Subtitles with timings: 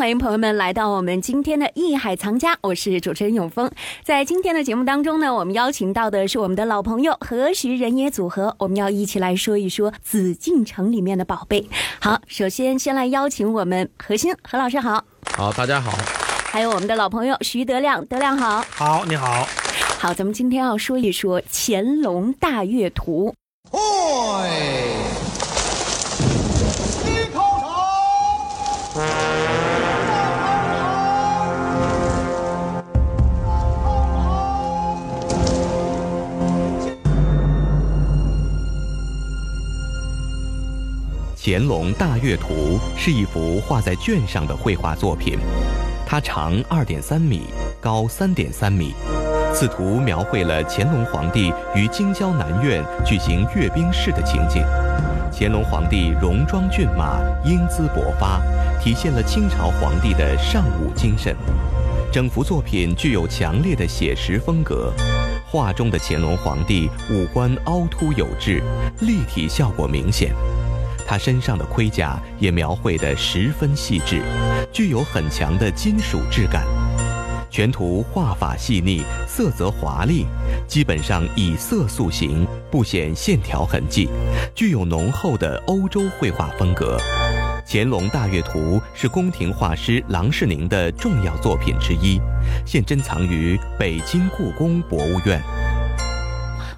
[0.00, 3.70] 欢迎朋友们来到我们今天的《艺海藏家》，我是主持人永峰。
[4.02, 11.68] 在今天的节目当中呢，我们邀请到的是我们的老朋友何时人也组合，我们要一起来说一说紫禁城里面的宝贝。
[12.00, 15.04] 好，首先先来邀请我们何鑫何老师好，
[15.36, 15.92] 好，大家好，
[16.50, 19.46] 还有我们的老朋友徐德亮德亮好，好，你好，
[19.98, 23.34] 好，咱们今天要说一说《乾隆大阅图》。
[41.52, 45.36] 乾隆大阅图》是一幅画在卷上的绘画作品，
[46.06, 47.42] 它长二点三米，
[47.80, 48.94] 高三点三米。
[49.52, 54.64] 此图描绘了乾隆皇帝于京郊南苑举行阅兵式的情景。
[55.32, 58.40] 乾隆皇帝戎装骏马，英姿勃发，
[58.80, 61.34] 体现了清朝皇帝的尚武精神。
[62.12, 64.92] 整幅作品具有强烈的写实风格，
[65.48, 68.62] 画中的乾隆皇帝五官凹凸有致，
[69.00, 70.32] 立体效果明显。
[71.10, 74.22] 他身上的盔甲也描绘得十分细致，
[74.72, 76.64] 具有很强的金属质感。
[77.50, 80.24] 全图画法细腻，色泽华丽，
[80.68, 84.08] 基本上以色塑形，不显线条痕迹，
[84.54, 86.96] 具有浓厚的欧洲绘画风格。
[87.66, 92.20] 《乾隆大阅图》是宫廷画师郎世宁的重要作品之一，
[92.64, 95.42] 现珍藏于北京故宫博物院。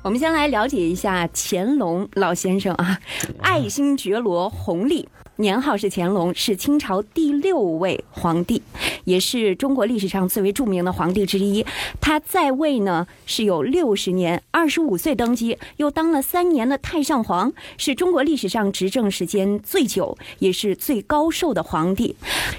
[0.02, 2.98] 我们先来了解一下乾隆老先生啊，
[3.40, 5.08] 爱新觉罗弘历。
[5.36, 8.60] 年号是乾隆，是清朝第六位皇帝，
[9.04, 11.64] 也是中国历史上最为著名的皇帝之一。
[12.00, 22.16] 他在位呢是有六十年，二十五岁登基，又当了三年的太上皇，是中国历史上执政时间最久，也是最高寿的皇帝。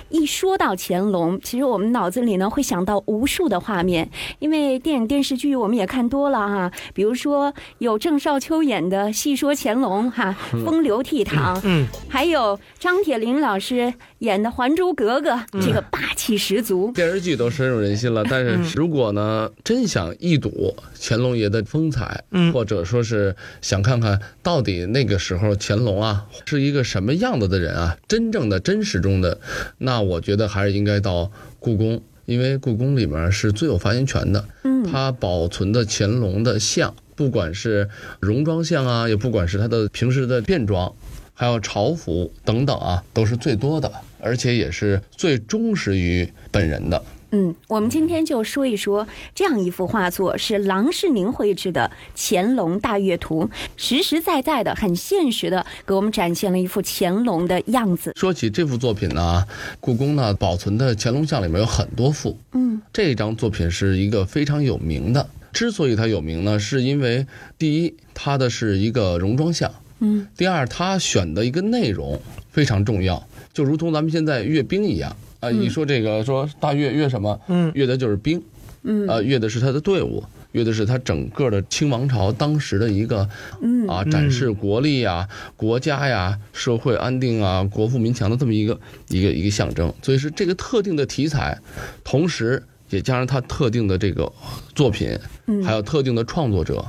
[0.10, 10.36] 一说到乾隆，其实我们脑子里呢会想到无数的画面，因为电影电视剧我们也看多了哈，比如说有郑少秋演的《戏说乾隆》哈，
[10.66, 12.60] 风流倜傥，嗯，还有。
[12.80, 18.24] 张铁林老师演的《还珠格格》，这个霸气十足， 电视剧都深入人心了。
[18.30, 22.24] 但是如果呢，真想一睹乾隆爷的风采，
[22.54, 29.38] 或者说是想看看到底那个时候乾隆啊是一个什么样子的人啊，真正的真实中的，
[29.80, 31.30] 那我觉得还是应该到
[31.60, 34.46] 故宫，因为故宫里面是最有发言权的。
[34.64, 37.90] 嗯，它保存的乾隆的像，不管是
[38.22, 40.94] 戎装像啊，也不管是他的平时的便装。
[41.36, 43.92] 还有朝服等等啊，都是最多的，
[44.24, 47.04] 而且也是最忠实于本人的。
[47.36, 53.46] 嗯，我们今天就说一说这样一幅画作，是郎世宁绘制的《乾隆大阅图》，
[53.76, 58.14] 实实在在的、很现实的给我们展现了一幅乾隆的样子。
[58.16, 59.44] 说起这幅作品呢，
[59.80, 62.38] 故宫呢保存的乾隆像里面有很多幅。
[62.52, 65.28] 嗯，这张作品是一个非常有名的。
[65.52, 67.26] 之所以它有名呢，是因为
[67.58, 69.72] 第一，它的是一个戎装像。
[70.04, 72.20] 嗯，第二，他选的一个内容
[72.52, 75.50] 非常重要，就如同咱们现在阅兵一样啊。
[75.50, 77.40] 你说这个说大阅阅什么？
[77.48, 78.44] 嗯，阅的就是兵，
[78.84, 80.22] 嗯啊，阅的是他的队伍，
[80.52, 83.30] 阅的是他整个的清王朝当时的一个，
[83.62, 85.26] 嗯啊，展示国力呀、
[85.56, 88.78] 国家呀、社会安定啊、国富民强的这么一个
[89.08, 89.94] 一个一个象征。
[90.02, 91.58] 所以是这个特定的题材，
[92.04, 92.62] 同时
[92.94, 94.32] 也加上他特定的这个
[94.74, 95.18] 作品，
[95.66, 96.86] 还有特定的创作者。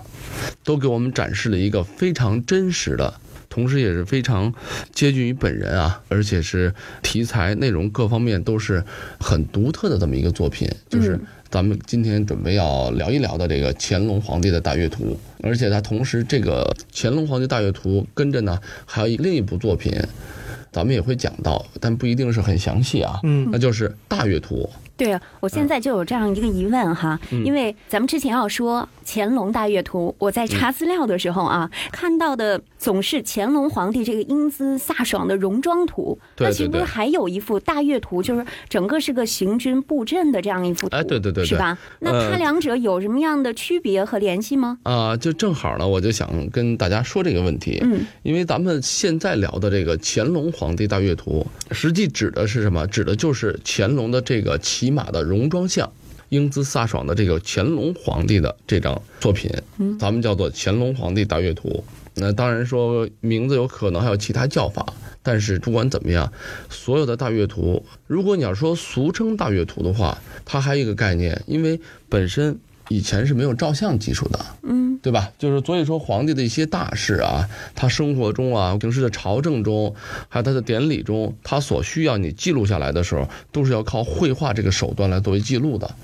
[0.65, 3.15] 都给我们展示了一个非常真实的，
[3.49, 4.53] 同时也是非常
[4.93, 8.83] 接近于本人啊，而且是题材、内容各方面都是
[9.21, 11.19] 很独特的这么一个作品，就是
[11.51, 15.17] 咱们今天准备要聊一聊的这个乾隆皇帝的大阅图。
[15.43, 19.93] 而且他同时这个乾隆皇帝大阅图跟着呢，还有另一部作品，
[20.73, 23.21] 咱们也会讲到，但不一定是很详细啊。
[23.23, 24.69] 嗯，那就是大阅图。
[24.97, 41.79] 对啊，我现在就有这样一个疑问哈，因为咱们之前要说《乾隆大阅图》，我在查资料的时候啊，看到的总是乾隆皇帝这个英姿飒爽的戎装图，那其实还有一幅大阅图，就是整个是个行军布阵的这样一幅图，哎，对对对，是吧？
[42.01, 44.79] 那它两者有什么样的区别和联系吗？
[44.83, 52.87] 啊，就正好呢，我就想跟大家说这个问题，嗯，因为咱们现在聊的这个乾隆皇帝大阅图，实际指的是什么？
[52.89, 55.91] 指的就是乾隆的这个骑马的戎装像，
[56.29, 59.51] 英姿飒爽的这个乾隆皇帝的这张作品，
[59.99, 61.71] 咱们叫做《乾隆皇帝大阅图》。
[62.15, 64.87] 那当然说名字有可能还有其他叫法，
[65.23, 66.33] 但是不管怎么样，
[66.71, 72.59] 所有的大阅图，如果你要说俗称大阅图的话，它还有一个概念，因为本身
[72.89, 75.33] 以前是没有照相技术的，嗯，对吧？
[75.39, 79.95] 就是所以说皇帝的一些大事啊，他生活中啊，平时的朝政中，
[80.29, 85.95] 还有他的典礼中，他所需要你记录下来的时候，都是要靠绘画这个手段来作为记录的。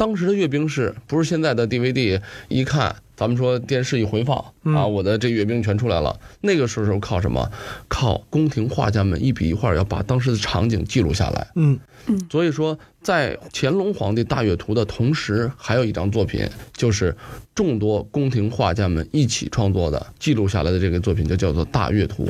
[0.00, 2.18] 当时的阅兵式不是现在的 DVD
[2.48, 6.18] 一看，咱们说电视一回放啊，我的这阅兵全出来了。
[6.40, 7.50] 那个时候靠什么？
[7.86, 11.46] 靠宫廷画家们一笔一画要把当时的场景记录下来。
[11.54, 17.14] 嗯嗯所以说，在乾隆皇帝大阅图的同时，还有一张作品，就是
[17.54, 22.24] 众多宫廷画家们一起创作的、记录下来的这个作品，就叫做《大阅图》。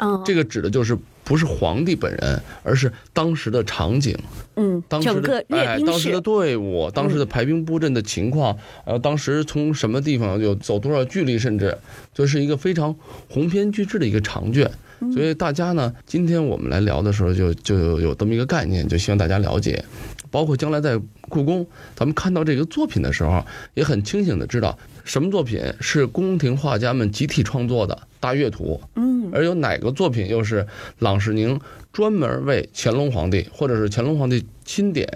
[0.00, 0.94] 嗯，这个指的就是
[1.26, 4.16] 不是皇帝本人，而是当时的场景，
[4.54, 11.76] 嗯，当时的哎，当时的队伍，当时的排兵布阵的情况，呃，当时从什么地方有走多少距离，甚至
[12.14, 12.94] 就是一个非常
[13.28, 14.70] 鸿篇巨制的一个长卷。
[15.12, 19.84] 所以大家呢，今天我们来聊的时候就，就有这么一个概念，就希望大家了解，
[20.30, 20.96] 包括将来在
[21.28, 23.44] 故宫，咱们看到这个作品的时候，
[23.74, 27.96] 也很清醒的知道什么作品是宫廷画家们集体创作的？
[28.20, 29.30] 大乐图，嗯。
[29.32, 30.66] 而有哪个作品又是
[30.98, 31.58] 郎世宁
[31.92, 35.08] 专门为乾隆皇帝或者是乾隆皇帝钦点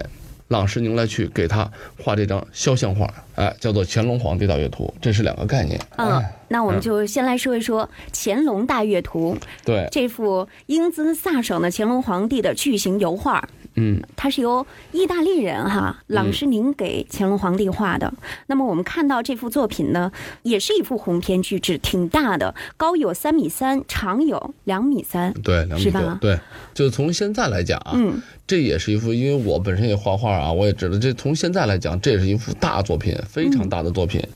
[0.47, 5.79] 郎世宁来去给他画这张肖像画，哎，叫做《乾隆皇帝大乐图》，这是两个概念。
[5.97, 9.35] 嗯，那我们就先来说一说《乾隆大乐图》
[9.65, 13.47] 对，这幅英姿飒爽的乾隆皇帝的巨型油画。
[13.75, 18.11] 嗯，它是由意大利人哈郎世宁给乾隆皇帝画的。
[18.47, 20.11] 那么我们看到这幅作品呢，
[20.43, 25.33] 也是一幅鸿篇巨制，挺大的，高有三米三，长有两米三。
[25.41, 25.91] 对，两米。
[25.91, 26.39] 多对，
[26.73, 34.29] 就从现在来讲啊，嗯，这也是一幅，因为我本身也画画啊，我也知道，这从现在来讲，这也是一幅大作品，非常大的作品，嗯，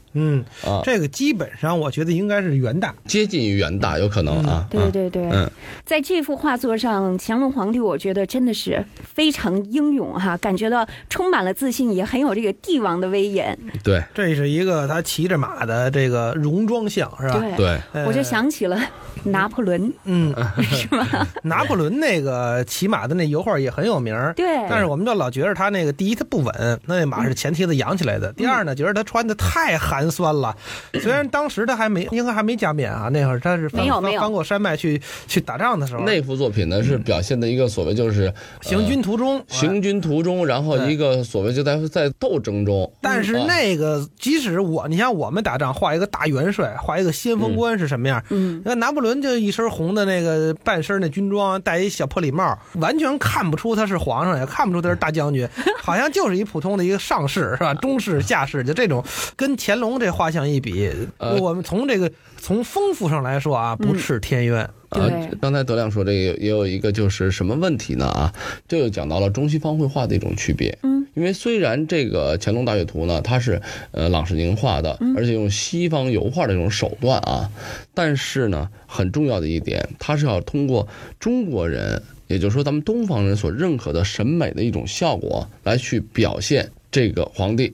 [0.63, 2.93] 啊这个基本上我觉得应该是元大。
[3.05, 4.51] 接近于元大，有可能啊。
[4.51, 5.49] 啊对对对，嗯
[5.85, 8.83] 在这幅画作上，乾隆皇帝我觉得真的是
[9.13, 13.57] 非常英勇哈，感觉到充满了自信，也很有这个帝王的威严。
[13.83, 17.43] 对这是一个他骑着马的这个戎装像，是吧？
[17.57, 18.79] 对，呃我就想起了
[19.23, 20.33] 拿破仑，嗯，
[20.63, 21.27] 是吧？
[21.43, 24.33] 拿破仑那个骑马的那油画也很有名儿。
[24.33, 30.55] 对，但是我们就老觉得他那个第一他不稳，那马是前蹄子扬起来的；第二呢，觉得他穿的太寒酸了。
[31.01, 43.45] 虽然当时他还没应该还没加冕啊，那会儿他是翻翻翻过山脉去去打仗的时候，那幅作品呢是表现的一个所谓就是行军途中，行军途中，然后一个所谓就在在斗争中，但是啊。
[43.47, 48.21] 那个，即使我，你像我们打仗画一个大元帅，画一个先锋官是什么样？
[48.29, 55.47] 嗯，那拿破仑就一身红的那个半身的军装，戴一小破礼帽，完全看不出他是皇上，也看不出他是大将军，
[55.81, 57.73] 好像就是一普通的一个上士，是吧？
[57.75, 59.03] 中士、下士，就这种，
[59.35, 64.63] 跟乾隆这画像一比，呃我们从这个从丰富上来说啊，不啻天渊。
[64.63, 68.05] 啊对，刚才德亮说这个也有一个就是什么问题呢？
[68.05, 68.33] 啊，
[68.65, 70.77] 这就讲到了中西方绘画的一种区别。
[70.83, 73.61] 嗯，因为虽然这个乾隆大阅图呢，它是
[73.91, 77.51] 呃郎世宁画的，而且用西方油画的这种手段啊，
[77.93, 80.87] 但是呢，很重要的一点，它是要通过
[81.19, 87.73] 中国人，也就是说咱们东方人所认可的审美的一种效果来去表现这个皇帝，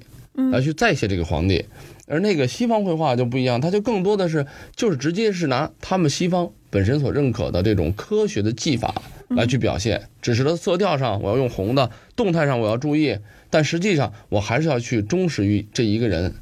[0.51, 1.63] 来去再现这个皇帝。
[2.11, 13.17] 而那个西方绘画就不一样，它就更多的是就是直接是拿他们西方本身所认可的这种科学的技法来去表现，只是它色调上我要用红的，动态上我要注意，
[13.49, 16.33] 但实际上我还是要去忠实于这一个人。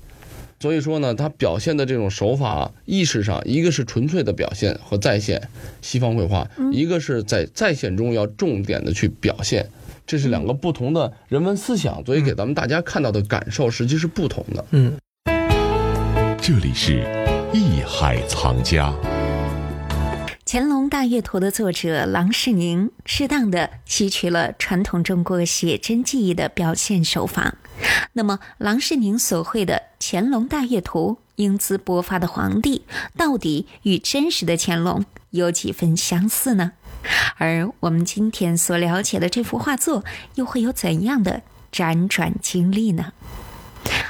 [0.61, 5.47] 所以说呢，他表现的这种手法意识上，一个是纯粹的表现和再现
[5.81, 9.69] 西方绘画，一个是在再现中要重点的去表现，
[10.05, 14.65] 这是两个不同的人文思想，所以给咱们大家看到的感受实际是不同的。
[14.71, 14.97] 嗯，
[16.41, 17.03] 这里是
[17.53, 18.87] 艺海藏家。
[20.45, 27.55] 《乾隆大阅图》的作者郎世宁适当的吸取了传统中国写真技艺的表现手法。
[28.13, 32.85] 那么，郎世宁所绘的《乾隆大阅图》英姿勃发的皇帝，
[33.17, 36.71] 到底与真实的乾隆有几分相似呢？
[37.37, 40.05] 而我们今天所了解的这幅画作，
[40.35, 41.41] 又会有怎样的
[41.71, 43.11] 辗转经历呢？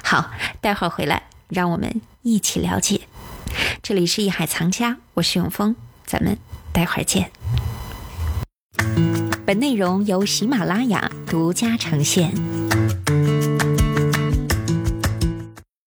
[0.04, 0.32] 好，
[0.62, 3.02] 待会儿回来，让我们一起了解。
[3.82, 5.76] 这里是一海藏家，我是永峰，
[6.06, 6.38] 咱们
[6.72, 7.32] 待会儿见。
[9.46, 12.32] 本内容由喜马拉雅独家呈现。